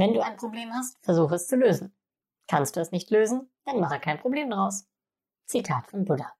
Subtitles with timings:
[0.00, 1.94] Wenn du ein Problem hast, versuche es zu lösen.
[2.48, 4.88] Kannst du es nicht lösen, dann mache kein Problem draus.
[5.44, 6.32] Zitat von Buddha.